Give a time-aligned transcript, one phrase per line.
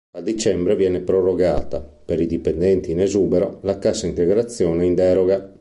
[0.15, 5.47] A dicembre viene prorogata, per i dipendenti in esubero, la cassa integrazione in deroga.